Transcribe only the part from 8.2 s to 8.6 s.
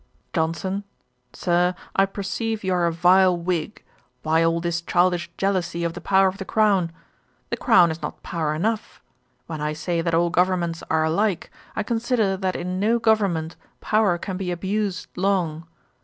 power